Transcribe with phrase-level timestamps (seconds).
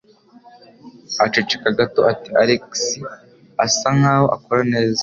[1.23, 2.63] Aceceka gato ati: "Alex
[3.65, 4.99] asa nkaho akora neza".